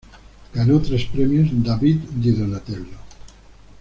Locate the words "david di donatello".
1.53-2.97